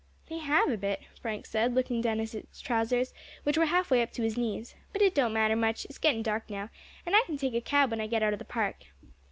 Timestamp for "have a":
0.39-0.77